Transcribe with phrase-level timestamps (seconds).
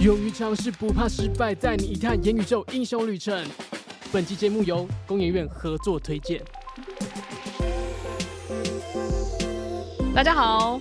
[0.00, 3.46] 勇于尝试，不怕失败，带你一探元宇宙英雄旅程。
[4.10, 6.42] 本期节目由工研院合作推荐。
[10.14, 10.80] 大家好，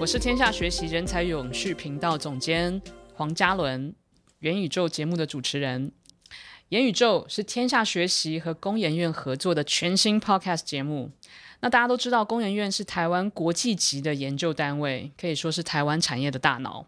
[0.00, 2.82] 我是天下学习人才永续频道总监
[3.14, 3.94] 黄嘉伦，
[4.40, 5.92] 元宇宙节目的主持人。
[6.70, 11.12] 元宇宙是天下学习和工研院合作的全新 Podcast 节目。
[11.60, 16.86] 那大家都知道，工研院是台湾国际级的研究单位，可以说是台湾产业的大脑。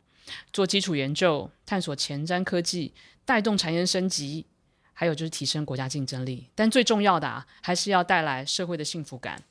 [0.52, 2.92] 做基础研究，探索前瞻科技，
[3.24, 4.44] 带动产业升级，
[4.92, 6.46] 还有就是提升国家竞争力。
[6.54, 9.42] 但最重要的啊，还是要带来社会的幸福感。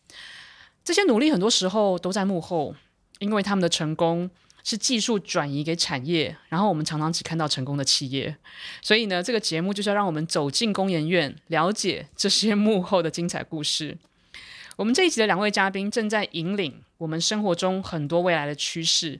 [0.83, 2.75] 这些努力很多时候都在幕后，
[3.19, 4.29] 因为他们的成功
[4.63, 8.35] 是技术转移给产业，然后我们常常只看到成功的企业。
[8.81, 13.97] 所以呢，这个节目就是要让我们走进工研院，了解这些幕后的精彩故事。
[14.77, 19.19] 我们这一集的两位嘉宾正在引领我们生活中很多未来的趋势。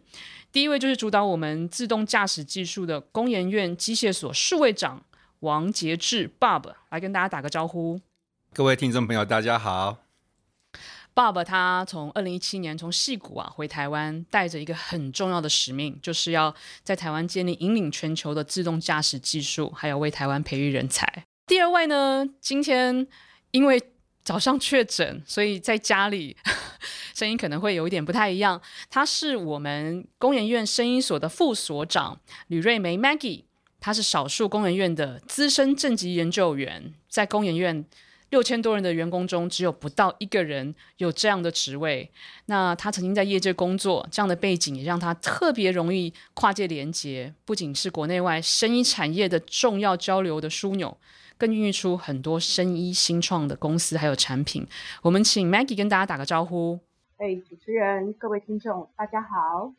[0.58, 5.06] 第一位就是主导我们自动驾驶技术的工研院机械所数位长
[5.42, 8.02] 王杰志 Bob 来跟大家打个招呼。
[8.54, 10.00] 各位听众朋友，大家好。
[11.14, 21.26] Bob 他从二零一七年从戏谷啊回台湾，带着一个很重要的使命，就是要在台湾建立引领全球的自动驾驶技术，还有为台湾培育人才。
[21.46, 23.06] 第二位呢，今天
[23.52, 23.80] 因为
[24.28, 26.36] 早上确诊，所以在家里
[27.16, 28.62] 声音可能会有一点不太一样。
[28.90, 33.44] 他是我们工研院声音所的副所长吕瑞梅 Maggie，
[33.80, 37.86] 他是少数工研院的资深正级研究员，在工研院
[38.30, 42.12] 六千多人的员工中，只有不到一个人有这样的职位。
[42.48, 50.98] 那他曾经在业界工作，这样的背景也让他特别容易跨界连接，不仅是国内外声音产业的重要交流的枢纽。
[51.38, 54.68] 更孕育出很多生医新创的公司还有产品。
[55.02, 56.80] 我们请 Maggie 跟大家打个招呼。
[57.18, 59.74] 哎，主持人，各位听众，大家好。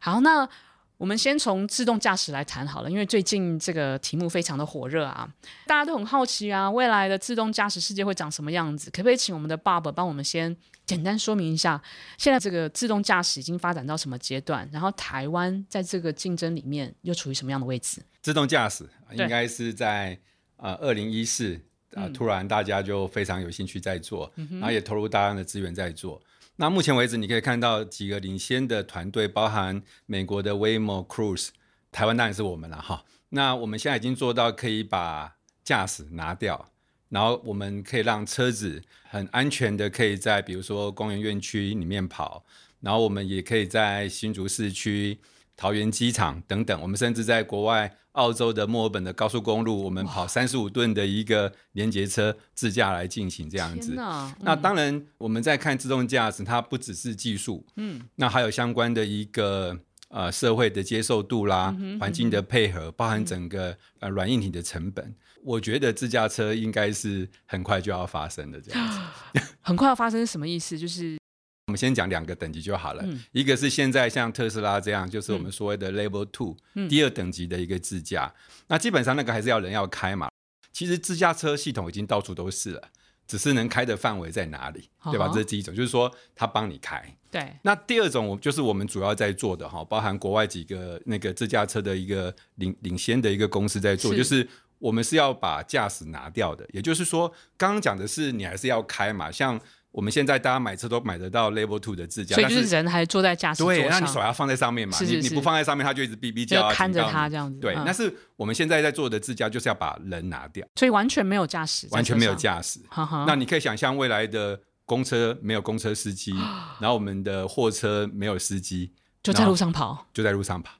[0.00, 0.48] 好，那
[0.96, 5.28] 我们先从自动驾驶来谈好了，因为最近这个题目非常的火热啊，
[5.66, 8.90] 大家都很好奇啊，未来的自动驾驶世界会长什么样子？
[8.90, 11.80] 可不可以请我们的 Bob 帮我们先简单说明一下，
[12.18, 14.68] 现在这个自动驾驶已经发展到什么阶段？
[14.72, 18.02] 然后台湾在这个竞争里面又处于什么样的位置？
[18.20, 20.18] 自动驾驶应该是在。
[20.62, 21.60] 啊，二零一四
[21.94, 26.22] 啊，突然大家就非常有兴趣在做，嗯、然后也投入大量的资源在做。
[26.54, 31.48] 那目前为止，你可以看到几个领先的团队，包含美国的 Waymo、Cruise，
[31.90, 33.04] 台湾当然是我们了哈。
[33.30, 35.34] 那我们现在已经做到可以把
[35.64, 36.70] 驾驶拿掉，
[37.08, 38.80] 然后我们可以让车子
[39.10, 42.44] 很安全的可以在比如说公园院区里面跑，
[42.80, 45.18] 然后我们也可以在新竹市区。
[45.54, 53.94] 桃园机场等等，我们甚至在国外澳洲的墨尔本的高速公路，我们跑三十五吨的一个连接车自驾来进行这样子。
[53.98, 59.78] 嗯、那当然，我们在看自动驾驶，它不只是技术，嗯，那还有相关的一个
[60.08, 65.04] 呃社会的接受度啦，嗯、环境的配合，包含整个呃软硬体的成本。
[65.06, 69.40] 嗯、我觉得自驾车应该是很快就要发生的这样子。
[69.62, 70.78] 很快要发生是什么意思？
[70.78, 71.21] 就是。
[71.68, 78.32] 我们先讲两个等级就好了，嗯、一个是现在像特斯拉这样，就是我们所谓的 Level Two，、嗯、第二等级的一个自驾。
[78.34, 80.28] 嗯、那基本上那个还是要人要开嘛。
[80.72, 82.88] 其实自驾车系统已经到处都是了，
[83.28, 85.28] 只是能开的范围在哪里，哦、对吧？
[85.28, 87.00] 这是第一种，就是说他帮你开。
[87.30, 87.54] 对。
[87.62, 94.48] 那第二种，我就是我们主要在做的哈，包含国外几个那个自驾车的一个领领先的一个公司在做，是就是
[94.80, 96.68] 我们是要把驾驶拿掉的。
[96.72, 99.60] 也就是说，刚刚讲的是你还是要开嘛，像。
[99.92, 107.60] 我们现在大家买车都买得到 Level Two 的自驾，所以就是人还坐在驾驶座上，对，那你手要放在上面嘛，是是是你你不放在上面，它就一直哔哔叫，看着它这样子。
[107.60, 112.80] 对，那、嗯、是我们现在在做的自驾，就是要把人拿掉，所以完全没有驾驶，完全没有驾驶。
[113.26, 116.32] 那你可以想象未来的公车没有公车司机，
[116.80, 118.92] 然后我们的货车没有司机，
[119.22, 120.72] 就在路上跑，就在路上跑。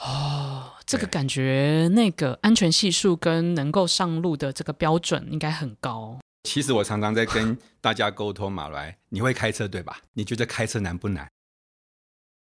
[0.00, 6.18] 哦，这个感觉那个安全系数跟能够上路的这个标准应该很高。
[6.48, 10.00] 其实我常常在跟大家沟通，马来，你会开车对吧？
[10.14, 11.30] 你觉得开车难不难？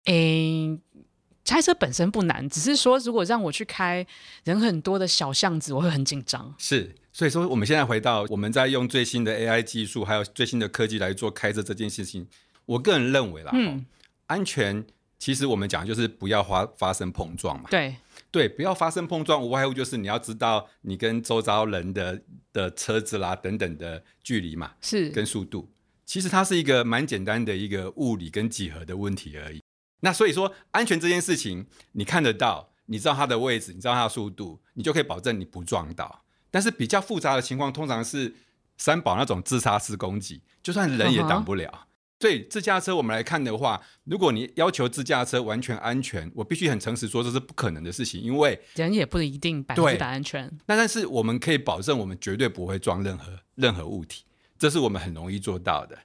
[0.07, 0.77] 诶，
[1.45, 4.04] 开车本身不难，只是说如果让我去开
[4.43, 6.53] 人很多的小巷子，我会很紧张。
[6.59, 12.27] 是，所以说我们现在回到我们在用最新的 AI 技术，还有最新的科技来做开车这件事情。
[12.66, 13.87] 我个人认为啦，嗯，
[14.27, 14.84] 安全
[15.22, 17.69] 其实我们讲就是不要发发生碰撞嘛。
[17.71, 17.95] 对。
[18.33, 22.21] 对，不要发生碰撞，无外乎就是你要知道你跟周遭人的
[22.53, 25.71] 的车子啦等等的距离嘛，是跟速度。
[26.04, 29.63] 其实它是一个蛮简单的一个物理跟几何的问题而已。
[30.01, 36.24] 那所以说，安全这件事情，你看得到，你知道它的位置，你知道它的速度，你就可以保证你不撞到。
[36.51, 38.34] 但是比较复杂的情况，通常是
[38.77, 41.71] 三宝那种自杀式攻击，就算人也挡不了。
[41.71, 41.91] Uh huh.
[42.22, 50.48] 对自驾车我们来看的话，如果你要求自驾车完全安全，我必须很诚实说，这是不可能的事情，因为人也不一定百分之百安全。
[50.66, 54.22] 那但是我们可以保证，我们绝对不会撞任何任何物体，
[54.57, 55.98] 这是我们很容易做到的。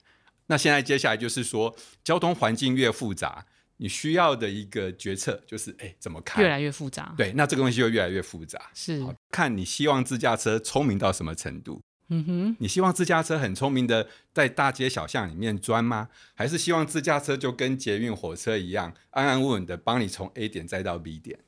[0.48, 3.46] 那现在接下来就是说，交通环境越复杂，
[3.78, 6.44] 你需要的一个决策就是，哎，怎么看？
[6.44, 7.14] 越来越复杂。
[7.16, 8.60] 对，那这个东西就越来越复杂。
[8.74, 11.80] 是，看你希望自驾车聪明到什么程度。
[12.10, 16.08] 嗯哼，你希望自驾车很聪明的在大街小巷里面钻吗？
[16.34, 21.40] 还是希望自驾车就跟捷运火车一样，安安稳稳的帮你从 A 点再到 B 点？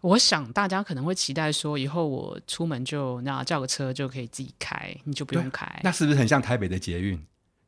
[0.00, 5.80] 我想大家可能会期待说，以后我出门就那叫个车就可以自己开，你就不用开。
[5.82, 7.24] 那是不是很像台北的捷运？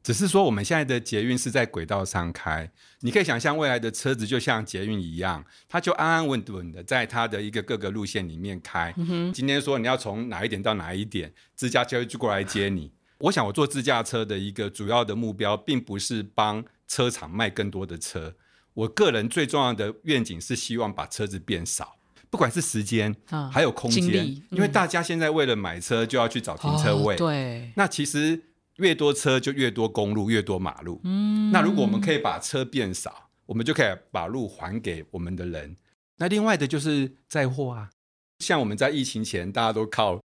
[0.08, 2.70] 只是说，我们现在的捷运是在轨道上开，
[3.00, 8.94] 你可以想象未来的车子就像捷运一样，它就安安稳稳的在它的一个各个路线里面开。
[8.96, 12.90] 嗯、今天说你要从哪一点到哪一点，自驾车就过来接你。
[13.18, 18.34] 我想我做自驾车的一个主要的目标，并不是帮车厂卖更多的车，
[18.72, 21.98] 我个人最重要的愿景是希望把车子变少，
[22.30, 27.14] 不管是时间、哦、还有空间、嗯，因为大家现在为了买车就要去找停车位。
[27.16, 28.44] 哦、对，那其实。
[28.78, 31.00] 越多车就越多公路，越多马路。
[31.04, 35.76] 嗯，那如果我们可以把车变少，我们就可以把路还给我们的人。
[36.16, 37.90] 那另外的就是载货啊，
[38.40, 40.20] 像我们在疫情前，大家都靠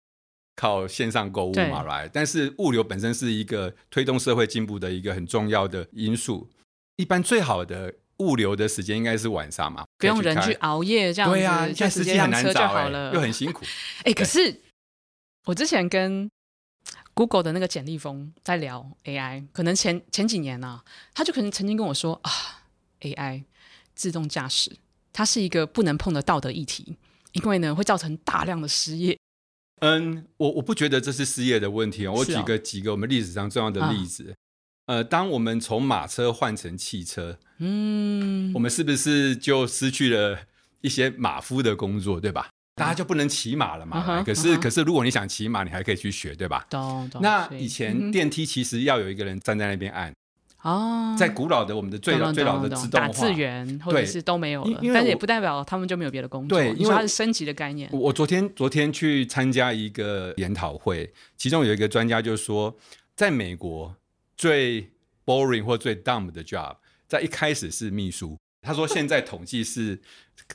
[0.56, 2.08] 靠线上购物嘛，来。
[2.08, 6.48] 但是物流本身是一个推动社会进步的一个很重要的因素。
[6.96, 11.36] 一般最好的物流的时间应该是晚上嘛，不用人去熬夜这样子。
[11.36, 13.64] 对啊，现在司机很难找，欸，又很辛苦。
[14.04, 14.60] 哎，欸，可是
[15.46, 16.30] 我之前跟
[17.14, 20.84] Google 的那个简历峰在聊 AI，可能前前几年呢、啊，
[21.14, 22.30] 他就可能曾经跟我说啊
[23.00, 23.44] ，AI
[23.94, 24.76] 自动驾驶，
[25.12, 26.96] 它是一个不能碰的道德议题，
[27.32, 29.16] 因为呢会造成大量的失业。
[29.80, 32.12] 嗯，我我不觉得这是失业的问题哦。
[32.16, 34.34] 我举个几个我们历史上重要的例子，
[34.86, 40.46] 啊、呃，当我们从马车换成汽车，嗯，我们是不是就失去了
[40.80, 42.50] 一些马夫的工作，对吧？
[42.76, 44.60] 大家就不能骑马了嘛？Uh 可是，uh.
[44.60, 46.66] 可是，如果你想骑马，你还可以去学，对吧？
[46.68, 47.22] 懂懂。
[47.22, 50.12] 那以前电梯其实要有一个人站在那边按。
[50.62, 51.18] 哦、uh。
[51.18, 56.58] 在古老的我们的最老最老的自动化，打字员或者是都没有了，但是也不代表他们就没有别的工作。
[56.58, 57.88] 对，因为它是升级的概念。
[57.92, 62.76] 我昨天昨天去参加一个研讨会，其中有一个专家就说，
[63.14, 63.94] 在美国
[64.36, 64.90] 最
[65.24, 66.76] boring 或最 dumb 的 job，
[67.06, 68.36] 在一开始是秘书。
[68.62, 70.00] 他说现在统计是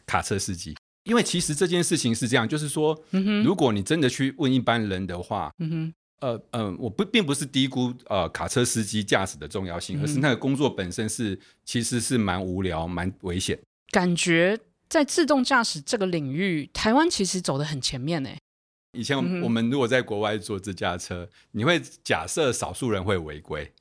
[0.06, 0.76] 卡车司机。
[1.06, 13.58] 因为其实这件事情是这样，就是说，嗯、如果你真的去问一般人的话，嗯呃呃，我不并不是低估呃卡车司机驾驶的重要性，嗯，而是那个工作本身是其实是蛮无聊、蛮危险。
[13.92, 14.60] 感觉
[14.90, 18.30] 在自动驾驶这个领域，台湾其实走得很前面呢。
[18.92, 23.72] 以前我们如果在国外做自驾车，嗯、你会假设少数人会违规，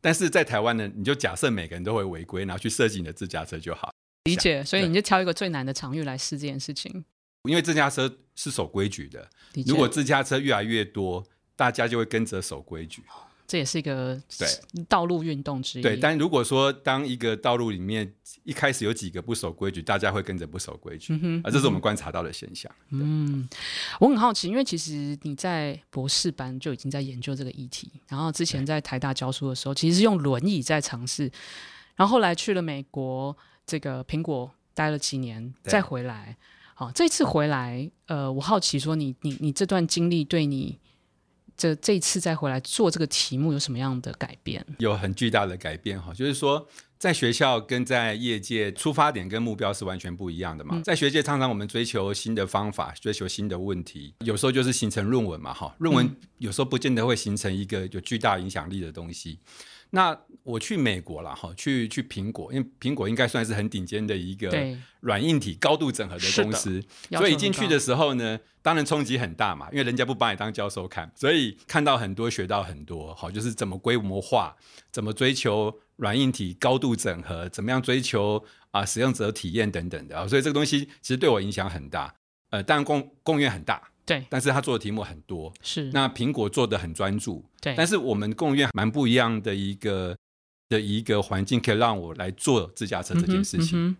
[0.00, 3.94] 但是在台湾呢，你就假设每个人都会违规，然后去设计你的自驾车就好。
[4.30, 7.04] 理解，所以你就挑一个最难的场域来试这件事情。
[7.44, 9.26] 因为自驾车是守规矩的，
[9.66, 11.24] 如果自驾车越来越多，
[11.56, 13.02] 大家就会跟着守规矩。
[13.46, 14.46] 这也是一个对
[14.88, 15.82] 道路运动之一。
[15.82, 22.70] 对，但如果说当一个道路里面一开始有几个不守规矩，大家会跟着不守规矩，嗯，啊，这是我们观察到的现象。
[22.90, 23.48] 嗯，
[23.98, 31.22] 我很好奇，因为其实你在博士班就已经在研究这个议题，然后之前在台大教书的时候，其实是用轮椅在尝试，
[31.96, 33.34] 然后后来去了美国。
[33.70, 36.36] 这个苹果待了几年，再回来，
[36.74, 40.76] 好、哦，这次回来，呃，我好奇说你，你你你这段经历对你
[41.56, 44.66] 这这一次再回来做这个题目有什么样的改变？
[44.78, 46.66] 有很巨大的改变哈，就是说，
[46.98, 50.74] 在学校跟在业界出发点跟目标是完全不一样的嘛。
[50.74, 59.38] 嗯、在学界常常我们追求新的方法，追求新的问题，有时候就是形成论文嘛，哈，论文有时候不见得会形成一个有巨大影响力的东西。
[59.90, 64.50] 那我去美国了哈，去去苹果，因为苹果应该算是很顶尖的一个
[65.00, 74.56] 软硬体高度整合的公司，所以进去的时候呢，当然冲击很大嘛，因为人家不把你当教授看，所以看到很多，学到很多，好，就是怎么规模化，
[74.90, 82.14] 怎么追求软硬体高度整合，怎么样追求啊使用者体验等等的啊，所以这个东西其实对我影响很大，
[82.50, 83.82] 呃，当然贡贡献很大。
[84.10, 85.84] 对，但是他做的题目很多，是。
[85.92, 90.16] 那苹果做的很专注，对，但是我们共院蛮不一样的一个
[90.68, 93.96] 的一个环境，可以让我来做自驾车这件事情，嗯嗯、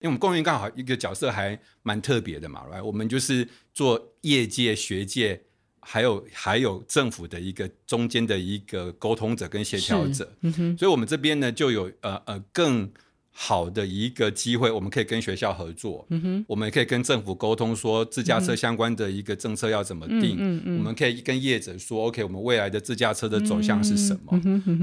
[0.00, 5.42] 因为我们共院刚好一个角色还蛮特别的嘛，来，我们就是做业界、学界，
[5.80, 12.90] 还有还有政府的一个中间的一个沟通者跟协调者，嗯、所以我们这边呢就有呃呃更。
[13.34, 24.38] 好的一个机会，我们可以跟学校合作，嗯哼，我们也可以跟政府沟通，说自驾车相关的一个政策要怎么定，嗯嗯，嗯，我们可以跟业者说，OK，我们未来的自驾车的走向是什么？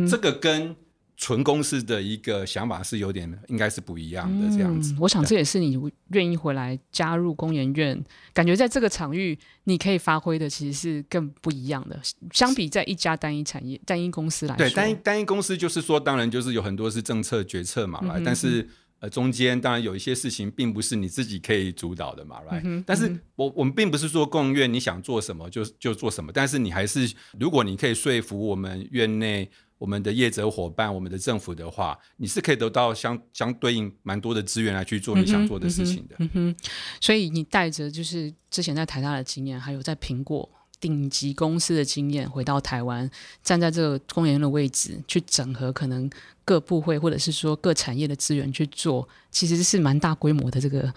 [0.10, 0.76] 这个跟
[1.22, 4.94] 纯公司的一个想法是有点，应该是不一样的这样子。
[4.94, 5.78] 嗯、我想这也是你
[6.12, 8.02] 愿意回来加入工研院，
[8.34, 12.00] 感觉在这个场域你可以发挥的其实是更不一样的。
[12.32, 18.66] 相比在一家单一产业、单一公司来说，对单一单一公司就是说，当然就是有很多是政策决策嘛，嗯、但是
[19.00, 22.82] 呃中间当然有一些事情并不是你自己可以主导的嘛，来、嗯。
[22.88, 29.52] 但是我我们并不是说工研院你想做什么就就做什么，但是你还是如果你可以说服我们院内。
[29.80, 36.16] 我们的业者伙伴，我们的政府的话，你是可以得到相相对应蛮多的资源来去做你想做的事情的。
[36.20, 36.66] 嗯哼，嗯哼，
[37.02, 40.48] 所以你带着就是之前在台大的经验，还有在苹果
[40.80, 43.10] 顶级公司的经验，回到台湾，
[43.42, 46.10] 站在这个公研院的位置，去整合可能
[46.46, 50.94] 各部会或者是说各产业的资源去做，其实是蛮大规模的这个。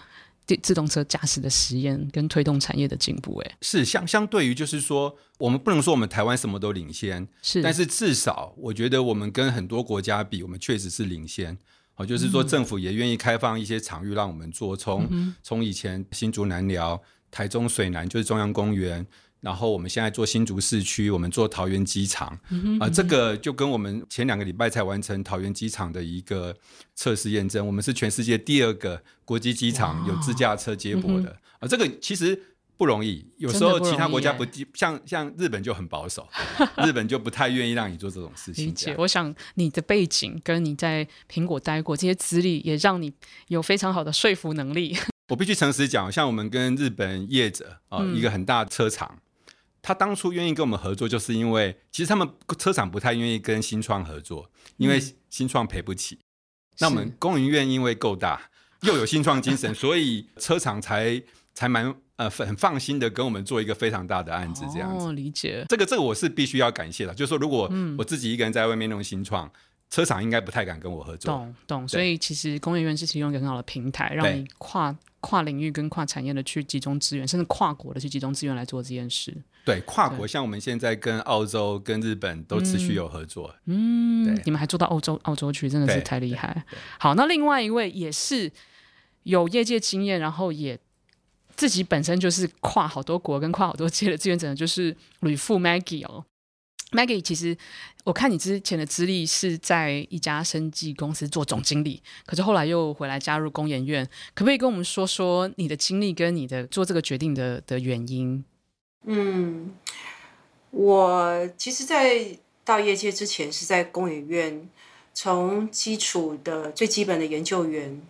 [0.61, 11.57] 自动车驾驶的实验跟推动产业的进步，哎，是相相对于就是说，我们不能说我们台湾什么都领先，是，但是至少我觉得我们跟很多国家比，我们确实是领先。
[11.95, 19.05] 哦，就是说政府也愿意开放一些场域让我们做，从从、嗯、以前新竹南寮、台中水南就是中央公园。
[19.43, 26.55] 然后我们现在做新竹市区，我们做桃园机场，啊、嗯嗯呃，这个就跟我们前两个礼拜才完成桃园机场的一个
[26.95, 32.41] 测试验证，我们是全世界第二个国际机场有自驾车接驳的，啊、嗯呃，这个其实
[32.77, 36.25] 不容易，有时候其他国家不像像日本就很保守，
[36.85, 38.67] 日本就不太愿意让你做这种事情。
[38.67, 43.11] 理解，我想你的背景跟你在苹果待过这些资历，也让你
[43.49, 44.97] 有非常好的说服能力。
[45.27, 49.19] 我必须诚实讲，像我们跟日本业者啊、呃嗯，一个很大的车厂。
[49.83, 54.99] 他当初愿意跟我们合作，就是因为其实他们车厂不太愿意跟新创合作，因为
[55.29, 56.15] 新创赔不起。
[56.15, 56.19] 嗯、
[56.79, 58.49] 那我们工研院因为够大，
[58.81, 61.21] 又有新创精神， 所以车厂才
[61.53, 65.05] 才蛮呃很放心的跟我们做一个非常大的案子，这样子。
[65.05, 65.63] 哦，理解。
[65.69, 69.45] 这个这个我是必须要感谢的，就是说如果我自己一个人在外面弄新创。
[69.45, 69.51] 嗯
[69.89, 71.87] 车厂应该不太敢跟我合作，懂懂。
[71.87, 79.37] 所以其实工研院是提供一个很好的平台，让你跨跨领域跟跨产业的去集中资源，甚至跨国的去集中资源来做这件事。
[79.65, 83.55] 对，跨国像我们现在跟澳洲、跟日本都持续有合作。
[83.65, 86.65] 嗯，嗯，你们还做到澳洲澳洲去，真的是太厉害。
[86.99, 88.51] 好，那另外一位也是
[89.23, 90.77] 有业界经验，然后也
[91.55, 96.25] 自己本身就是跨好多国跟跨好多界的志愿者就是吕傅 Maggie 哦。
[96.91, 97.57] Maggie，其实
[98.03, 104.05] 我看你之前的资历是在一家生技公司做总经理，可是后来又回来加入工研院，
[104.35, 108.43] 可不可以跟我们说说你的经历跟你的做这个决定的的原因？
[109.03, 109.75] 嗯，
[110.71, 114.69] 我其实，在到业界之前是在工研院，
[115.13, 118.01] 从基础的最基本的研究员，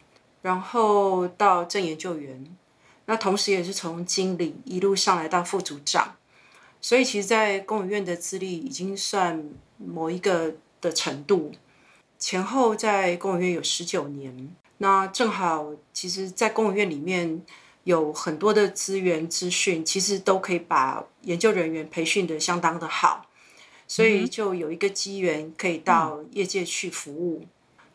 [0.42, 2.46] 然后到正研究员，
[3.06, 6.16] 那同时也是从经理一路上来到副组长。
[6.80, 11.52] 所以，其实，在公研院的资历已经算某一个的程度，
[12.20, 14.54] 前后在公研院有十九年。
[14.78, 17.42] 那正好，其实，在公研院里面
[17.84, 23.26] 有很多的资源资讯，其实都可以把研究人员培训的相当的好，
[23.88, 27.46] 所以就有一个机缘可以到业界去服务。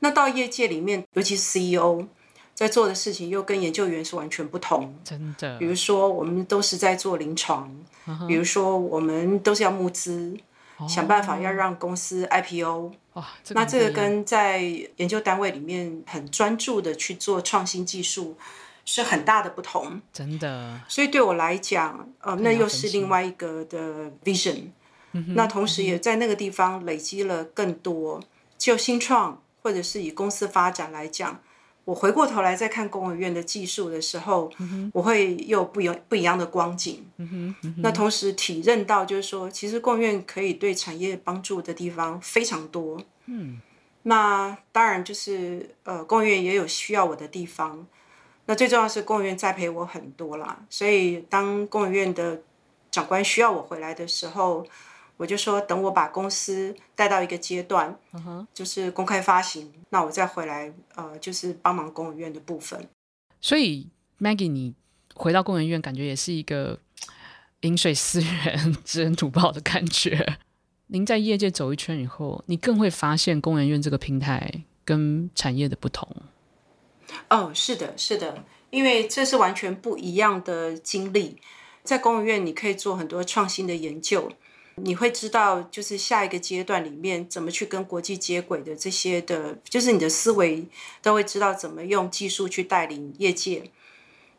[0.01, 2.07] 那到业界里面，尤其是 CEO。
[2.55, 5.57] 在做的事情又跟研究员是完全不同，真的。
[5.59, 7.73] 比如说，我们都是在做临床
[8.09, 8.27] ，uh.
[8.27, 10.37] 比如说，我们都是要募资
[10.79, 10.91] ，oh.
[10.91, 12.91] 想办法要让公司 IPO。
[13.13, 13.25] Oh.
[13.51, 14.59] 那这个跟在
[14.97, 18.37] 研究单位里面很专注的去做创新技术
[18.91, 20.81] 是很大的不同，真的。
[20.89, 24.71] 所以对我来讲，呃，那又是另外一个的 vision。
[25.35, 28.19] 那同时也在那个地方累积了更多，
[28.57, 31.39] 就新创或者是以公司发展来讲。
[31.85, 37.05] 我回过头来再看工研院的技术的时候，嗯、我会有不一不一样的光景。
[37.83, 42.99] 那同时体认到，就是说，其实工研院可以对产业帮助的地方非常多。
[43.27, 43.61] 嗯，
[44.05, 47.87] 那当然就是呃，工研院也有需要我的地方。
[48.49, 52.41] 那最重要是工研院栽培我很多啦，所以当工研院的
[52.91, 54.67] 长官需要我回来的时候。
[55.19, 58.47] 我就说，等我把公司带到一个阶段，Uh-huh.
[58.55, 62.89] 就是公开发行，那我再回来，呃，就是帮忙工研院的部分。
[63.41, 63.89] 所以
[64.21, 64.77] ，Maggie，你
[65.17, 66.79] 回到工研院，感觉也是一个
[67.63, 70.39] 饮水思源、知恩图报的感觉。
[70.87, 76.09] 您在业界走一圈以后，你更会发现工研院这个平台跟产业的不同。
[77.31, 81.37] 哦，是的，是的，因为这是完全不一样的经历。
[81.83, 84.31] 在工研院，你可以做很多创新的研究。
[84.81, 90.65] 你会知道，就是下一个阶段里面怎么去跟国际接轨的这些的，就是你的思维
[91.03, 93.71] 都会知道怎么用技术去带领业界。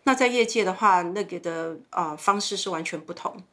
[0.03, 3.43] 那在业界的话，那个的啊、方式是完全不同，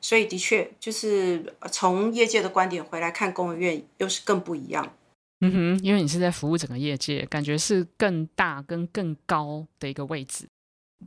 [0.00, 4.94] 所以的确就是从业界的观点回来看工研院，又是更不一样。
[5.40, 10.48] 嗯哼，因为你是在服务整个业界，感觉是更大跟更高的一个位置。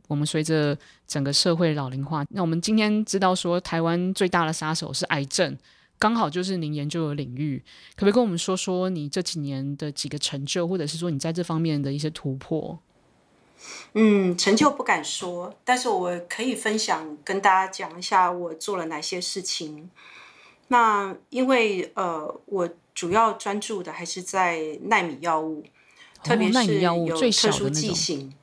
[0.08, 5.58] 我们随着整个社会老龄化，那我们今天知道说，台湾最大的杀手是癌症，
[6.00, 7.62] 刚好就是您研究的领域。
[7.96, 12.80] 可不可以跟我们说说你这几年的几个成就，或者是说你在这方面的一些突破？
[13.94, 19.90] 嗯，成就不敢说，但是我可以分享跟大家讲一下我做了哪些事情。
[20.72, 28.34] 那因为呃，我主要专注的还是在纳米药物，哦、特别是有特殊剂型。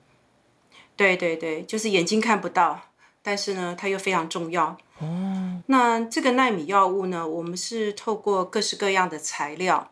[0.95, 2.79] 对对对，就是眼睛看不到，
[3.23, 4.77] 但是呢，它又非常重要。
[4.99, 9.91] 哦，那这个纳米药物呢，我们是透过各式各样的材料，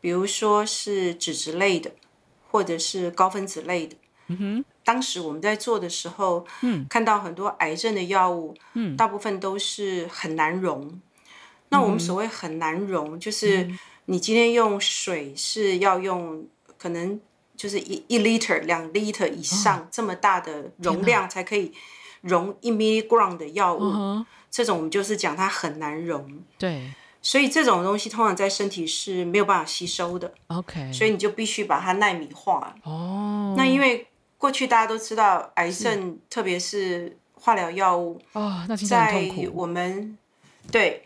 [0.00, 1.90] 比如说是脂质类的，
[2.50, 3.96] 或者是高分子类的。
[4.28, 11.00] 嗯哼，当时我们在做的时候，嗯，看到很多癌症的药物，嗯，大部分都是很难溶。
[11.66, 13.68] 嗯，那我们所谓很难溶，就是
[14.06, 16.46] 你今天用水是要用
[16.78, 17.20] 可能。
[17.56, 21.72] 就是一一 liter 两 liter 以上这么大的容量才可以
[22.20, 26.44] 溶一 milligram 的药物，嗯，这种我们就是讲它很难溶。
[26.58, 26.92] 对，
[27.22, 30.30] 所以这种东西通常在身体是没有办法吸收的。
[30.48, 32.74] OK，所以你就必须把它纳米化。
[32.82, 34.06] 哦，那因为
[34.36, 39.42] 过去大家都知道癌症，特别是化疗药物哦，那听起来很痛苦。
[39.44, 40.18] 在我们
[40.70, 41.05] 对，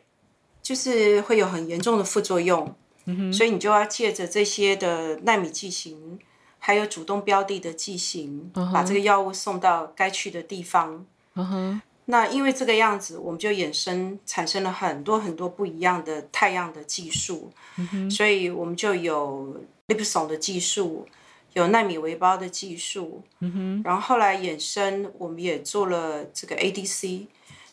[0.71, 2.73] 就是会有很严重的副作用。
[3.07, 6.17] 嗯，所以你就要借着这些的纳米剂型。
[6.62, 8.73] 还有主动标的的剂型，uh -huh.
[8.73, 11.05] 把这个药物送到该去的地方。
[11.35, 11.81] Uh -huh.
[12.05, 17.50] 那因为这个样子，我们就衍生产生了很多很多不一样的太阳的技术。
[17.77, 18.11] Uh -huh.
[18.15, 21.07] 所以我们就有 liposome 的技术，
[21.55, 23.23] 有纳米微包的技术。
[23.41, 23.83] Uh -huh.
[23.83, 27.27] 然后后来衍生，我们也做了这个 ADC，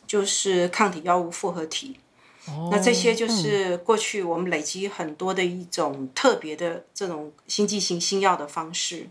[0.07, 1.99] 就是抗体药物复合体。
[2.71, 9.09] 那这些就是过去我们累积很多的一种特别的这种新剂型新药的方式。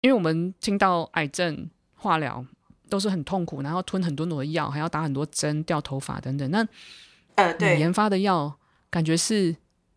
[0.00, 2.44] 因为我们听到癌症化疗
[2.88, 6.50] 都是很痛苦，然后吞很多很多的药，还要打很多针、掉头发等等。
[6.50, 6.66] 那
[7.34, 8.56] 呃，对，研发的药
[8.88, 9.54] 感觉是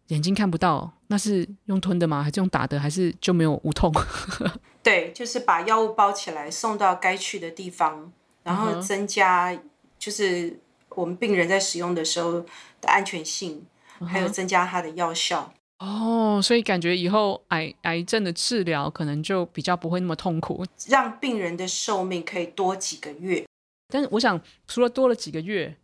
[0.08, 2.24] 眼睛看不到，那是用吞的吗？
[2.24, 2.80] 还是用打的？
[2.80, 3.94] 还是就没有无痛？
[4.84, 8.12] 对，就是把药物包起来送到该去的地方，
[8.44, 9.58] 然后增加
[9.98, 10.60] 就是。
[10.90, 12.34] 我们病人在使用的时候
[12.82, 13.66] 的安全性，
[14.06, 15.54] 还有增加它的药效。
[15.80, 23.46] 哦，所以感觉以后癌癌症的治疗可能就比较不会那么痛苦，让病人的寿命可以多几个月。
[23.88, 25.78] 但是我想，除了多了几个月，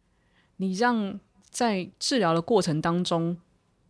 [0.58, 1.18] 你让
[1.50, 3.38] 在治疗的过程当中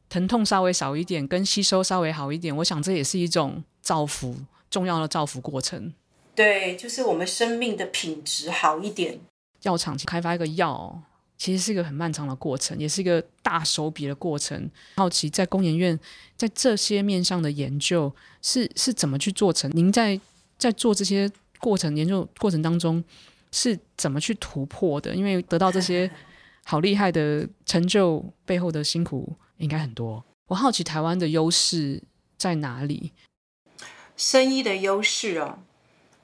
[0.07, 4.35] 疼痛稍微少一点，跟吸收稍微好一点，我想这也是一种造福，
[4.69, 5.91] 重要的造福过程。
[6.35, 9.19] 对，就是我们生命的品质好一点。
[9.65, 11.01] 药厂开发一个药，
[11.37, 14.69] 其实是一个很漫长的过程，也是一个大手笔的过程。
[14.95, 15.99] 好奇在工研院，
[16.37, 19.69] 在这些面向的研究是是怎么去做成？
[19.73, 20.19] 您在
[20.57, 23.03] 在做这些过程研究过程当中
[23.51, 25.13] 是怎么去突破的？
[25.15, 26.09] 因为得到这些
[26.63, 30.23] 好厉害的成就背后的辛苦应该很多。
[30.47, 32.01] 我好奇台湾的优势
[32.37, 33.11] 在哪里？
[34.15, 35.59] 生医的优势哦，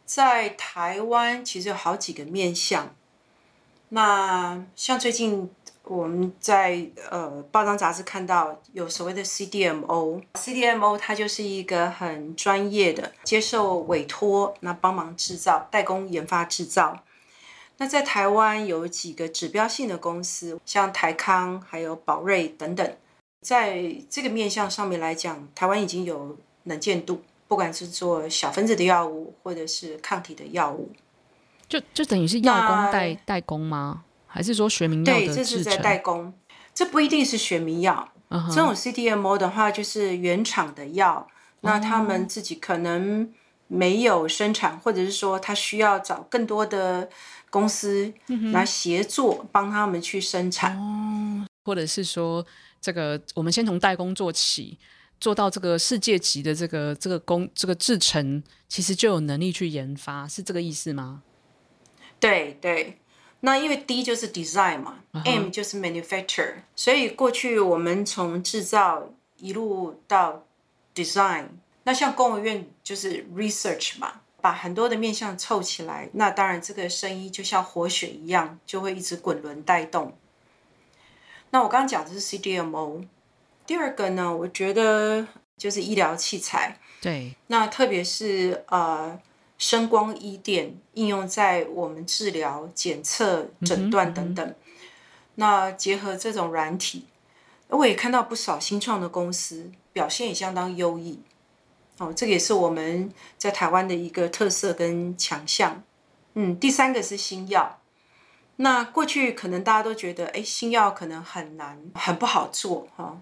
[0.06, 2.95] 在台湾其实有好几个面向。
[3.93, 5.49] 那像最近
[5.84, 17.04] 我们在呃报章杂志看到有所谓的 CDMO，CDMO 它就是一个很专业的接受委托，那帮忙制造、代工研发制造。
[17.77, 22.95] 那在台湾有几个指标性的公司，像台康、还有宝瑞等等，
[23.41, 30.89] 在这个面向上面来讲，台湾已经有能见度，不管是做小分子的药物，或者是抗体的药物。
[31.71, 34.03] 就就等于是药工代代工吗？
[34.27, 35.25] 还是说学名药的？
[35.25, 36.34] 对，这是在代工，
[36.73, 38.12] 这不一定是学名药。
[38.29, 38.53] Uh-huh.
[38.53, 41.25] 这种 CDMO 的话，就是原厂的药，
[41.62, 43.31] 那他们自己可能
[43.67, 47.10] 没有生产，或者是说他需要找更多的
[47.49, 48.13] 公司
[48.51, 50.77] 来协作，帮他们去生产。
[50.77, 51.45] Uh-huh.
[51.63, 52.45] 或者是说，
[52.81, 54.77] 这个我们先从代工做起，
[55.19, 61.23] 做到这个世界级的这个这个工这个制程，其实就有能力去研发，是这个意思吗？
[62.21, 62.99] 对对，
[63.39, 70.45] 那因为 D 就是 design 嘛，uh-huh.，M 就是 manufacture，所以过去我们从制造一路到
[70.93, 71.45] design，
[71.84, 80.15] 那像工研院就是 research 嘛，把很多的面向凑起来，那当然这个生意就像活血一样，就会一直滚轮带动。
[81.49, 83.03] 那我刚刚讲的是 CDMO，
[83.65, 85.25] 第二个呢，我觉得
[85.57, 89.19] 就是医疗器材，对，那特别是呃。
[89.62, 94.43] 声光医电应用在我们治疗、检测、诊断等等。
[94.43, 94.56] 嗯嗯、
[95.36, 97.06] 那结合这种软体，
[97.67, 101.19] 我也看到不少新创的公司表现也相当优异。
[102.00, 105.84] 哦，这个也是我们在台湾的一个特色跟强项。
[106.34, 107.78] 嗯，第三个是新药。
[108.56, 113.21] 那过去可能大家都觉得，哎，新药可能很难，很不好做哈、哦。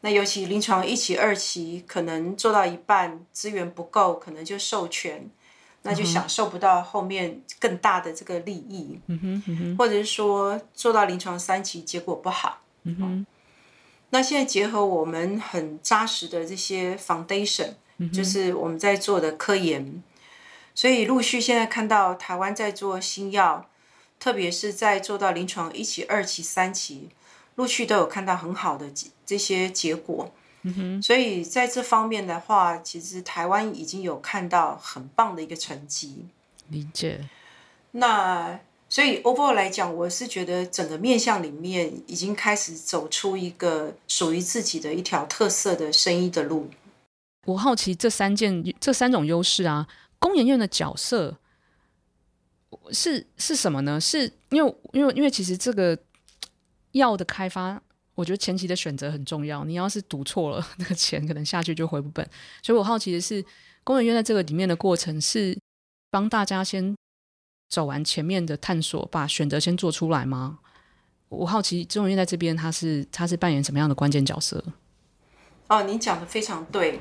[0.00, 5.28] 那尤其临床一期、二期，可能做到一半资源不够，可能就授权，
[5.86, 8.98] 那就享受不到后面更大的这个利益。
[9.06, 12.60] 嗯哼，嗯哼，或者是说做到临床三期，结果不好。
[12.82, 13.20] 嗯哼。
[13.20, 13.26] 哦、
[14.10, 17.70] 那现在结合我们很扎实的这些 foundation，
[18.12, 20.02] 就是我们在做的科研，
[20.74, 23.68] 所以陆续现在看到台湾在做新药。
[24.18, 27.10] 特别是在做到临床一期、二期、三期，
[27.56, 28.86] 陆续都有看到很好的
[29.26, 30.32] 这些结果。
[31.02, 36.26] 所以在这方面的话，其实台湾已经有看到很棒的一个成绩。
[36.68, 37.28] 理解。
[37.92, 46.68] 那所以 overall 来讲，我是觉得整个面向里面已经开始走出一个属于自己的一条特色的生意的路。
[47.46, 49.86] 我好奇这三件、这三种优势啊，
[50.18, 51.36] 工研院的角色。
[52.90, 54.00] 是是什么呢？
[54.00, 55.96] 是因为因为因为其实这个
[56.92, 57.80] 药的开发，
[58.16, 59.64] 我觉得前期的选择很重要。
[59.64, 62.28] 你要是赌错了，那个钱可能下去就回不本。
[62.60, 63.44] 所以我好奇的是，
[63.84, 65.56] 工研院在这个里面的过程是
[66.10, 66.96] 帮大家先
[67.68, 70.58] 走完前面的探索，把选择先做出来吗？
[71.28, 74.64] 我好奇中研院在这边，他是他是扮演什么样的关键角色？
[75.68, 77.00] 哦，您讲的非常对。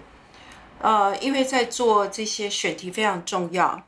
[0.80, 3.88] 呃，因为在做这些选题非常重要。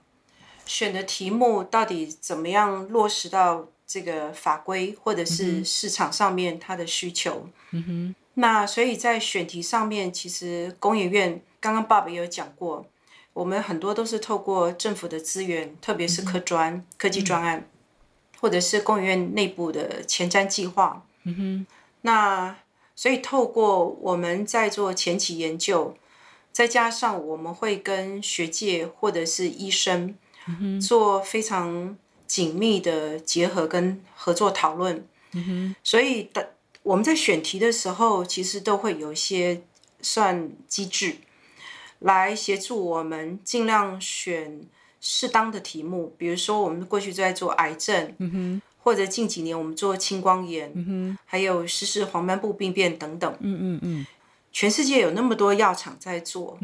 [0.65, 7.49] 选的题目到底怎么样落实到这个法规或者是市场上面它的需求？
[7.71, 8.15] 嗯哼。
[8.35, 12.85] 那所以在选题上面，其实工研院刚刚爸爸也有讲过，
[13.33, 17.67] 我们很多都是透过政府的资源，特别是科专、嗯、科技专案，
[18.39, 21.03] 或者是工研院内部的前瞻计划。
[21.23, 21.67] 嗯哼。
[22.01, 22.55] 那
[22.95, 25.95] 所以透过我们在做前期研究，
[26.51, 30.15] 再加上我们会跟学界或者是医生。
[30.81, 31.97] 做非常
[32.27, 39.61] 紧密的结合跟合作讨论，嗯哼，所以的我们在选题的时候，其实都会有一些
[40.01, 41.15] 算机制，
[41.99, 44.61] 来协助我们尽量选
[44.99, 46.13] 适当的题目。
[46.17, 54.05] 比如说，我们过去在做癌症，嗯哼，或者近几年我们做青光眼，嗯哼，还有湿式黄斑部病变等等，嗯嗯嗯。
[54.57, 56.57] 全世界有那么多药厂在做，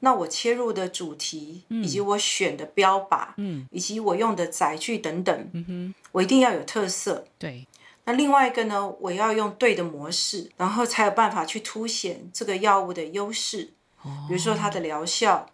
[0.00, 7.24] 那我切入的主题，以及我选的标靶，嗯，以及我用的载具等等，我一定要有特色。
[7.38, 7.64] 对，
[8.06, 13.70] 那另外一个呢，我要用对的模式，然后才有办法去凸显这个药物的优势，
[14.02, 15.48] 哦，比如说它的疗效，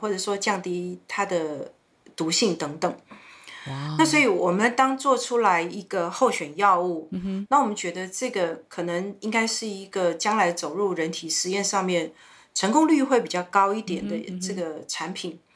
[0.00, 1.72] 或者说降低它的
[2.16, 2.92] 毒性等等。
[3.98, 7.46] 那所以，我们当做出来一个候选药物，mm hmm.
[7.50, 12.12] 那我们觉得这个可能应该是一个将来走入人体实验上面
[12.54, 15.32] 成功率会比较高一点的这个产品。
[15.32, 15.46] Mm hmm.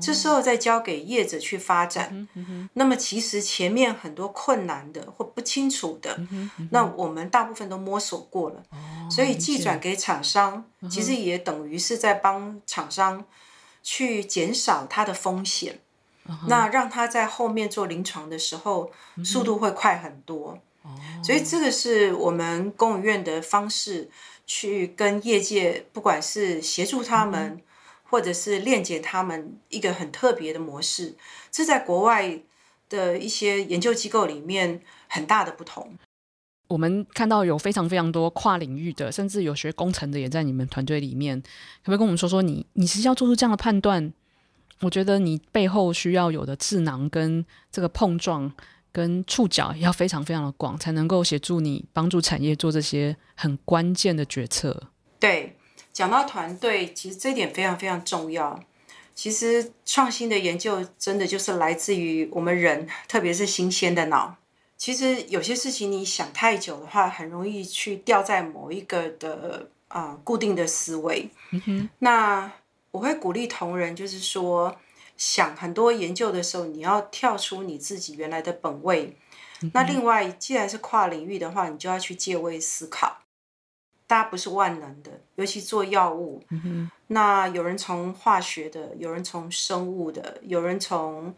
[0.00, 2.28] 这时候再交给业者去发展。
[2.34, 2.68] Mm hmm.
[2.72, 6.68] 那么其实前面很多困难的或不清楚的，mm hmm.
[6.72, 8.62] 那我们大部分都摸索过了。
[8.70, 10.92] Oh, 所以寄转给厂商，mm hmm.
[10.92, 13.24] 其实也等于是在帮厂商
[13.82, 15.78] 去减少它的风险。
[16.48, 18.90] 那让他在后面做临床的时候，
[19.24, 20.58] 速度会快很多。
[21.22, 24.10] 所以这个是我们公务院的方式，
[24.46, 27.60] 去跟业界，不管是协助他们，
[28.04, 31.14] 或者是链接他们，一个很特别的模式。
[31.50, 32.38] 这在国外
[32.88, 35.96] 的一些研究机构里面很大的不同。
[36.68, 41.40] 我们看到有非常非常多跨领域的，甚至有学工程的也在你们团队里面。
[41.40, 44.12] 可不可以跟我们说说你，你是要做出这样的判断？
[44.80, 48.52] 我觉得你背后需要有的智囊跟这个碰撞
[48.92, 54.88] 跟触角要非常非常的广，才能够协助你帮助产业做这些很关键的决策。
[55.18, 55.56] 对，
[55.92, 58.62] 讲到团队，其实这一点非常非常重要。
[59.14, 64.36] 其实创新的研究真的就是来自于我们人，特别是新鲜的脑。
[64.76, 71.30] 其实有些事情你想太久的话，很容易去掉在某一个的啊、呃、固定的思维。
[71.52, 72.52] 嗯哼，那。
[72.94, 74.76] 我会鼓励同仁，就是说，
[75.16, 79.16] 想很多研究的时候，你要跳出你自己原来的本位。
[79.72, 83.18] 那另外，既然是跨领域的话，你就要去借位思考。
[84.06, 86.40] 大家不是万能的，尤其做药物。
[86.50, 91.34] 嗯、那有人从化学的，有人从生物的，有人从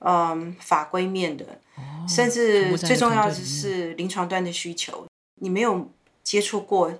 [0.00, 5.06] 嗯法规面的，哦、甚至最重要的是临床端的需求。
[5.40, 5.90] 你没有
[6.22, 6.92] 接触过。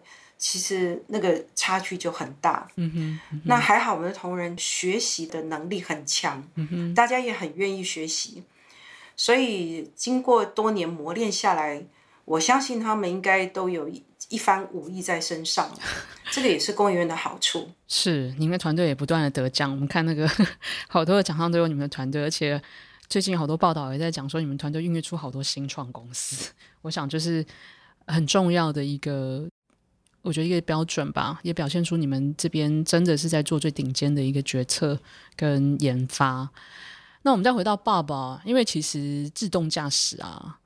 [0.45, 2.67] 其实那个差距就很大。
[2.75, 6.43] 嗯哼，嗯哼，那还好，我们的同仁学习的能力很强。
[6.57, 8.43] 嗯哼，大家也很愿意学习，
[9.15, 11.85] 所以经过多年磨练下来，
[12.25, 15.71] 我相信他们应该都有一一番武艺在身上，
[16.33, 17.71] 这个也是公务员的好处。
[17.87, 20.29] 是，你们的团队也不断的得奖，我们看那个
[20.91, 22.61] 好多的奖项都有你们的团队，而且
[23.09, 26.51] 最近好多报道也在讲说你们团队孕育出好多新创公司，
[26.83, 27.47] 我想就是
[28.09, 29.47] 很重要的一个，
[30.23, 34.99] 我觉得一个标准吧，也表现出你们这边真的是在做最顶尖的一个决策
[35.37, 36.49] 跟研发。
[37.23, 40.59] 那我们再回到爸爸因为其实自动驾驶啊，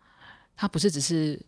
[0.57, 1.40] 它不是只是。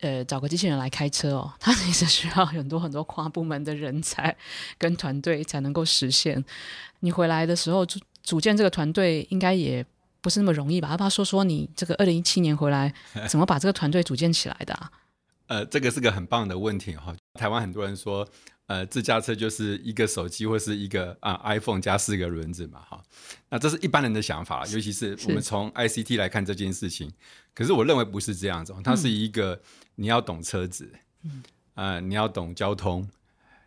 [0.00, 4.36] 呃，找个机器人来开车哦，它其实需要很多很多跨部门的人才
[4.76, 6.44] 跟团队才能够实现。
[7.00, 9.86] 你回来的时候组组建这个团队，应该也
[10.20, 10.90] 不是那么容易吧？
[10.90, 12.92] 要不要说说你这个二零一七年回来
[13.30, 14.90] 怎么把这个团队组建起来的啊？
[15.46, 17.14] 呃，这个是个很棒的问题哈。
[17.34, 18.26] 台湾很多人说，
[18.66, 23.02] 呃，自驾车就是一个手机或是一个啊 iPhone 加四个轮子嘛，哈。
[23.50, 27.12] 那这是一般人的想法，尤其是我们从 ICT 来看这件事情。
[27.54, 29.54] 可是我认为不是这样子，它是一个。
[29.54, 29.60] 嗯
[29.96, 30.90] 你要懂车子，
[31.22, 31.40] 嗯，
[31.74, 33.08] 呃，你要懂交通，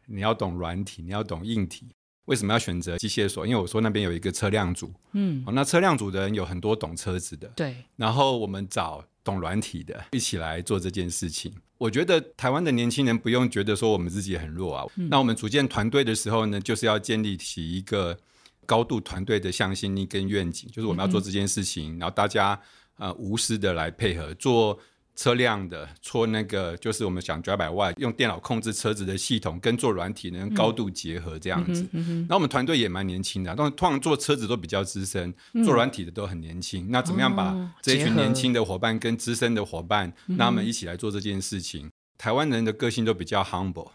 [0.08, 1.88] 你要懂软体，你要懂硬体。
[2.26, 3.48] 为什么要选择机械所？
[3.48, 7.78] 因为我说那边有一个车辆组，嗯，哦，那车辆组的人有很多懂车子的，对。
[7.96, 11.54] 然后我们找懂软体的一起来做这件事情。
[11.78, 14.86] 我觉得台湾的年轻人不用觉得说我们自己很弱啊。
[14.96, 18.18] 嗯，那我们组建团队的时候呢，就是要建立起一个
[18.66, 22.60] 高度团队的向心力跟愿景，就是我们要做这件事情，嗯，然后大家
[22.98, 24.80] 呃无私的来配合做。
[25.18, 31.86] 车辆的做那个就是我们想 drive by wire，用电脑控制车子的系统，跟做软体能高度结合这样子。
[32.30, 36.88] 那、我们团队也蛮年轻的，但通常做车子都比较资深，嗯、做软体的都很年轻。
[36.90, 41.90] 那怎么样把这一群年轻的伙伴跟资深的伙伴，那他们一起来做这件事情？
[42.18, 43.90] 台湾人的个性都比较 humble，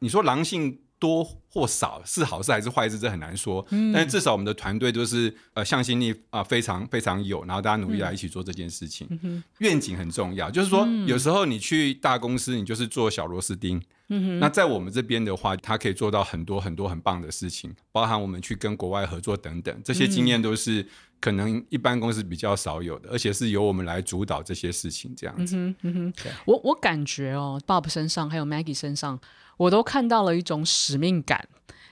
[0.00, 0.80] 你说狼性。
[1.04, 3.64] 多或少是好事还是坏事，这很难说。
[3.70, 9.06] 嗯、但是至少我们的团队都是呃向心力啊、呃、非常非常有，然后大家努力来一起做这件事情。
[9.22, 13.82] 嗯、愿景很重要，就是说、嗯、有时候你去大公司，你就是做小螺丝钉。
[14.08, 20.86] 嗯、那在我们这边的话，它可以做到很多很多很棒的事情，包含我们去跟国外合作等等，这些经验都是
[21.20, 25.56] 可能一般公司比较少有的，而且是由我们来主导这些事情这样子。
[25.56, 26.12] 嗯嗯、
[26.46, 29.20] 我我感觉哦，Bob 身上还有 Maggie 身上。
[29.56, 31.48] 我都看到了一种使命感，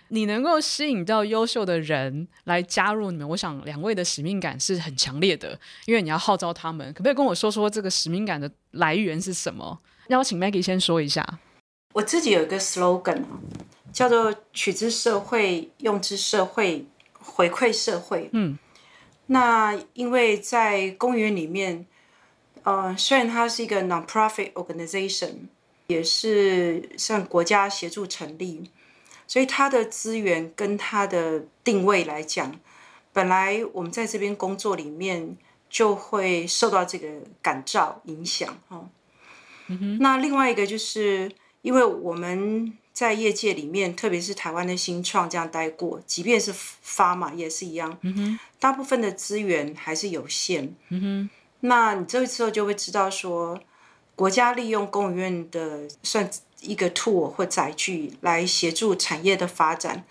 [0.08, 6.92] 你能够吸引到优秀的人来加入你们，我想两位的使命感是很强烈的，因为你要号召他们。
[6.92, 9.80] 可不可以跟我说说这个使命感的来源是什么？
[10.08, 11.38] 让我请 Maggie 先说一下。
[11.94, 13.22] 我自己有一个 slogan，
[13.92, 16.86] 叫做“取之社会，用之社会，
[17.20, 18.28] 回馈社会”。
[18.34, 18.58] 嗯，
[19.26, 21.86] 那因为在公园里面，
[22.64, 25.48] 呃，虽然它是一个 non-profit organization。
[25.92, 28.70] 也是向国家协助成立，
[29.26, 32.58] 所以它的资源跟它的定位来讲，
[33.12, 35.36] 本来我们在这边工作里面
[35.68, 37.08] 就会受到这个
[37.42, 38.58] 感召影响。
[40.00, 47.98] 那另外一个就是，因为我们在业界里面，特别是台湾的新创这样待过，即便是 Pharma 也是一样。
[48.02, 48.38] 嗯。
[48.58, 50.74] 大部分的资源还是有限。
[50.88, 51.28] 嗯。
[51.60, 53.60] 那你这时候就会知道说。
[54.14, 56.28] 国家利用公务院的算
[56.60, 60.04] 一个 tool 或载具来协助产业的发展，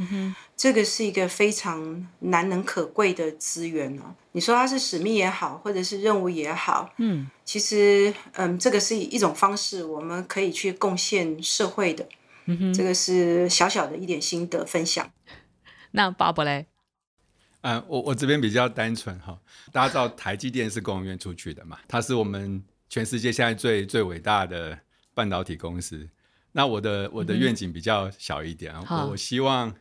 [0.58, 4.14] 这个是一个非常难能可贵的资源哦。
[4.34, 12.06] 你说它是使命也好，或者是任务也好，嗯，其实嗯，这个是一种方式，我们可以去贡献社会的。
[12.74, 15.10] 这个是小小的一点心得分享。
[15.92, 16.66] 那巴伯嘞？
[17.62, 19.40] 嗯，我我这边比较单纯哈，
[19.72, 22.62] 大家知道台积电是公务院出去的嘛，它是我们。
[22.92, 24.78] 全世界现在最最伟大的
[25.14, 26.10] 半导体公司，
[26.52, 29.74] 那我的我的愿景比较小一点，嗯、我希望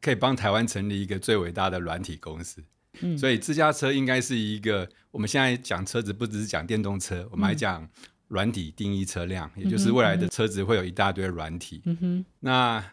[0.00, 2.64] 可以帮台湾成立一个最伟大的软体公司。
[3.02, 7.88] 嗯、所以自驾车应该是一个，我们现在讲车子不只是讲电动车，我们还讲
[8.26, 11.82] 软体定义车辆，嗯、也就是未来的车子会有一大堆软体。
[11.84, 12.84] 嗯、哼那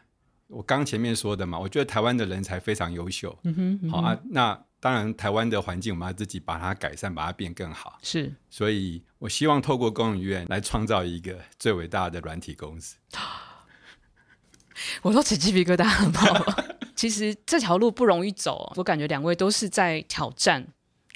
[0.49, 3.35] 我刚前面说的嘛，我觉得台湾的人才非常优秀。
[3.43, 4.65] 嗯哼嗯哼好啊，那。
[4.83, 7.97] 当然，台湾的环境我们要自己把它改善，把它变更好。
[8.03, 12.97] 是，所以我希望透过工研院来创造一个最伟大的软体公司。
[15.01, 16.79] 我都起鸡皮疙瘩了。
[16.97, 20.67] 其实这条路不容易走，我感觉两位都是在挑战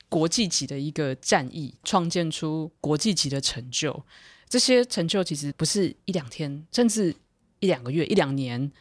[0.07, 4.05] 国际级的一个战役，创建出国际级的成就。
[4.47, 7.13] 这些成就其实不是一两天，甚至
[7.59, 8.71] 一两个月、一两年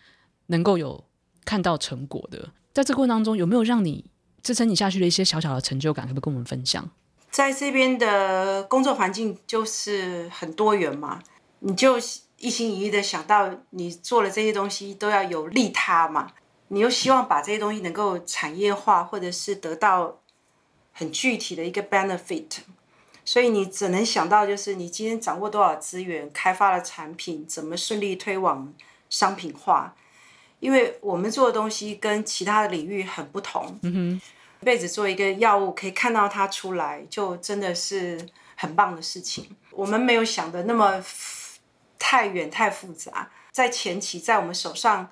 [0.47, 1.05] 能够有
[1.45, 2.53] 看到成果的。
[2.73, 4.05] 在这个过程当中，有没有让你？
[4.47, 6.89] 支撑你下去的一些小小的成就感，可不可以跟我们分享？
[7.33, 11.21] 在这边的工作环境就是很多元嘛，
[11.59, 11.99] 你就
[12.39, 16.31] 一心一意的想到你做了这些东西都要有利他嘛，
[16.69, 20.21] 你又希望把这些东西能够产业化，或者是得到
[20.93, 22.59] 很具体的一个 benefit，
[23.25, 28.73] 所以你只能想到就是你今天掌握多少资源，开发了产品，怎么顺利推广
[29.11, 29.97] 商品化。
[30.59, 33.79] 因为我们做的东西跟其他的领域很不同。
[33.83, 34.21] 嗯哼，
[34.61, 38.19] 一辈子做一个药物，可以看到它出来，就真的是
[38.57, 39.49] 很棒的事情。
[39.71, 41.03] 我们没有想的那么
[41.99, 45.09] 太远太复杂，在前期在我们手上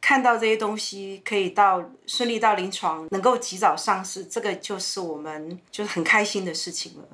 [0.00, 7.04] 看到这些东西可以到顺利到临床，能够及早上市，这个就是我们就是很开心的事情了。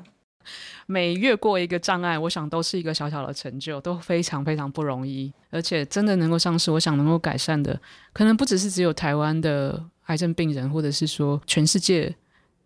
[0.86, 5.32] 每越过一个障碍，我想都是一个小小的成就，都非常非常不容易。
[5.50, 7.80] 而且真的能够上市，我想能够改善的，
[8.12, 12.14] 可能不只是只有台湾的癌症病人，或者是说全世界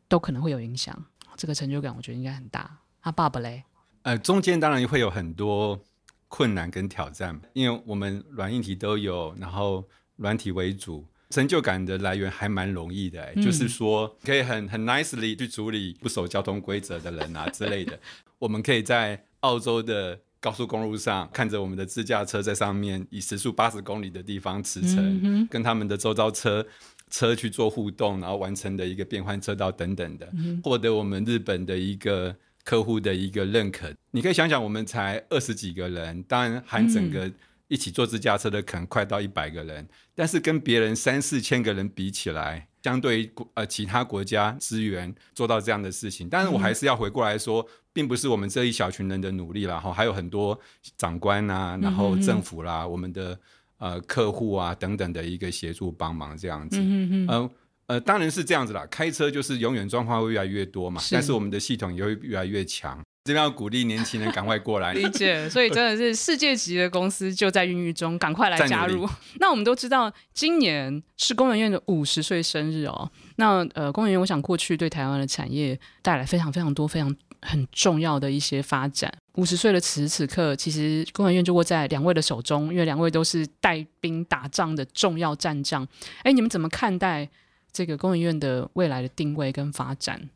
[0.09, 1.05] 都可能会有影响。
[1.37, 2.79] 这个成就感，我觉得应该很大。
[3.01, 3.65] 他爸爸嘞？
[4.03, 5.81] 呃，中间当然会有很多
[6.29, 9.85] 困难跟挑战，因为我们软硬体都有，然后
[10.17, 11.07] 软体为主。
[11.31, 18.01] 成就感的来源还蛮容易的，欸，嗯、就是说可以很很 nicely 去处理不守交通规则的人啊之类的。
[18.39, 26.67] 我们可以在澳洲的高速公路上看着我们的自驾车在上面以时速八十公里的地方驰骋，嗯、跟他们的周遭车
[27.11, 33.93] 车去做互动，然后完成的一个变换车道等等的，嗯、获得我们日本的一个客户的一个认可。
[34.11, 37.31] 你可以想想，我们才二十几个人，当然含整个。
[37.71, 50.59] 一起坐自驾车的可能快到一百个人，但是跟别人三四千个人比起来，相对于呃其他国家资源做到这样的事情，但是我还是要回过来说，并不是我们这一小群人的努力啦，哈，还有很多
[50.97, 53.39] 长官啊，然后政府啦，我们的
[53.79, 57.51] 呃客户啊等等的一个协助帮忙这样子，嗯呃
[57.87, 63.01] 呃，当然是这样子啦，开车就是永远状况会越来越多嘛，是但是我们的系统也会越来越强。
[63.25, 65.47] 这边要鼓励年轻人赶快过来， 理解。
[65.51, 69.07] 所以真的是世界级的公司就在孕育中，赶快来加入。
[69.39, 73.11] 那我们都知道，今年是工研院的五十岁生日哦。
[73.37, 79.13] 那呃，工研院我想过去对台湾的产业带来非常非常多、非常很重要的一些发展。
[79.35, 85.87] 五十岁的此时此刻，其实工研院就握在两位的手中，因为两位都是带兵打仗的重要战将。
[86.23, 87.29] 哎，你们怎么看待
[87.71, 90.29] 这个工研院的未来的定位跟发展？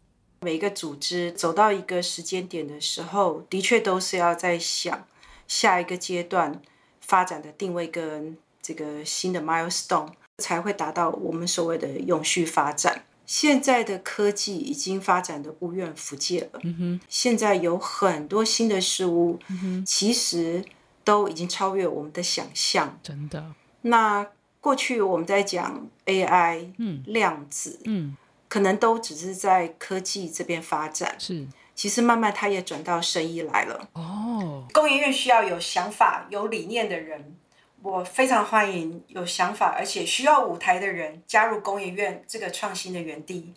[0.43, 5.07] 每一个组织走到一个时间点的时候，的确都是要在想
[5.47, 6.61] 下一个阶段
[7.01, 13.05] 发展的定位跟这个新的 milestone，才会达到我们所谓的永续发展。
[13.27, 20.65] 现在的科技已经发展的无远弗届了，嗯哼，现在有很多新的事物，嗯，其实
[21.05, 22.99] 都已经超越我们的想象。
[23.03, 23.55] 真的。
[23.83, 24.27] 那
[24.61, 28.17] 过去我们在讲 AI，嗯，量子，嗯。
[28.49, 33.89] 可能都只是在科技这边发展，是，其实慢慢它也转到生意来了。
[33.95, 37.35] 哦，工研院需要有想法、有理念的人，
[37.83, 43.53] 我非常欢迎有想法而且需要舞台的人加入工研院这个创新的园地。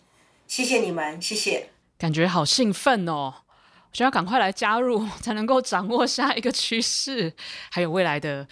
[0.48, 1.70] 谢谢你们，谢谢。
[1.96, 3.32] 感觉好兴奋哦！
[3.90, 7.32] 我需要赶快来加入，才能够掌握下一个趋势，
[7.70, 8.46] 还有未来的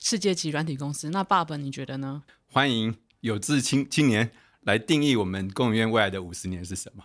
[0.00, 1.10] 世界级软体公司。
[1.10, 2.22] 那爸爸，你觉得呢？
[2.50, 4.30] 欢迎有志青青年。
[4.62, 7.04] 来定义我们工研院未来的五十年是什么？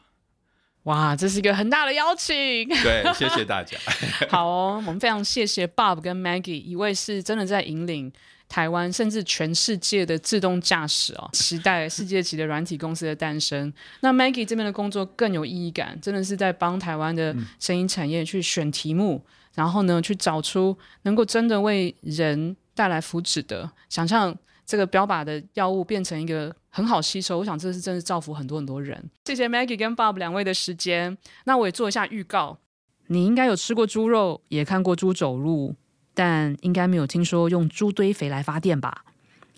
[0.83, 2.35] 哇，这是一个很大的邀请。
[2.81, 3.77] 对，谢谢大家。
[4.29, 8.11] 好哦，我们非常谢谢 Bob 跟 Maggie，一位是真的在引领
[8.49, 13.71] 台湾甚至全世界的自动驾驶哦，期待世界级的软体公司的诞生。
[13.99, 26.55] 那 Maggie 这边的工作更有意义感，真的是在帮台湾的声音产业去选题目，嗯、然后呢，去找出能够真的为人带来福祉的，想象这个标靶的药物变成一个。
[26.73, 28.97] 很好吸收，我想这是真的造福很多很多人。
[29.25, 31.17] 谢谢 Maggie 跟 Bob 两位的时间。
[31.43, 32.59] 那我也做一下预告，
[33.07, 35.75] 你应该有吃过猪肉，也看过猪走路，
[36.13, 39.03] 但应该没有听说用猪堆肥来发电吧？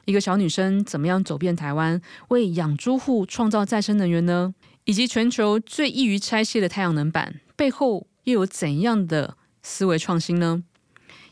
[0.05, 4.55] 一个小女生怎么样走遍台湾，为养猪户创造再生能源呢？
[4.85, 10.63] 以及全球最易于拆卸的太阳能板背后又有怎样的思维创新呢？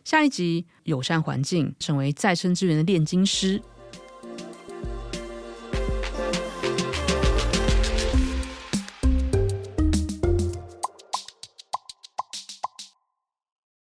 [0.03, 3.59] 下一集，友善环境，成为再生资源的炼金师。